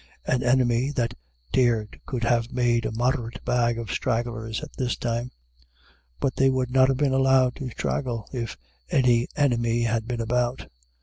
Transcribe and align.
An 0.25 0.41
enemy 0.41 0.89
that 0.93 1.13
dared 1.51 2.01
could 2.07 2.23
have 2.23 2.51
made 2.51 2.87
a 2.87 2.91
moderate 2.91 3.45
bag 3.45 3.77
of 3.77 3.91
stragglers 3.91 4.63
at 4.63 4.73
this 4.75 4.95
time. 4.97 5.29
But 6.19 6.37
they 6.37 6.49
would 6.49 6.71
not 6.71 6.87
have 6.87 6.97
been 6.97 7.13
allowed 7.13 7.55
to 7.57 7.69
straggle, 7.69 8.27
if 8.33 8.57
any 8.89 9.27
enemy 9.37 9.83
had 9.83 10.07
been 10.07 10.19
about. 10.21 10.65